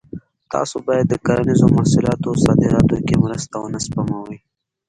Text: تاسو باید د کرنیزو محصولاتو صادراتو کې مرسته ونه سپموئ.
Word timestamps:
تاسو 0.53 0.75
باید 0.87 1.05
د 1.09 1.13
کرنیزو 1.25 1.67
محصولاتو 1.75 2.29
صادراتو 2.43 2.97
کې 3.07 3.15
مرسته 3.23 3.55
ونه 3.59 3.79
سپموئ. 3.85 4.37